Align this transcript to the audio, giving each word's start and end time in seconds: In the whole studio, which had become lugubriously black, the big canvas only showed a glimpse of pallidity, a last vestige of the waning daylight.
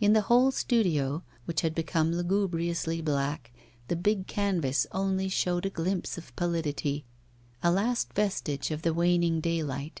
In 0.00 0.14
the 0.14 0.22
whole 0.22 0.52
studio, 0.52 1.22
which 1.44 1.60
had 1.60 1.74
become 1.74 2.10
lugubriously 2.10 3.02
black, 3.02 3.52
the 3.88 3.94
big 3.94 4.26
canvas 4.26 4.86
only 4.90 5.28
showed 5.28 5.66
a 5.66 5.68
glimpse 5.68 6.16
of 6.16 6.34
pallidity, 6.34 7.04
a 7.62 7.70
last 7.70 8.14
vestige 8.14 8.70
of 8.70 8.80
the 8.80 8.94
waning 8.94 9.38
daylight. 9.42 10.00